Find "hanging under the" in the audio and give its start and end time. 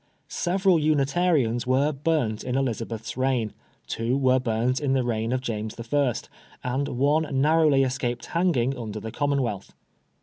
8.25-9.11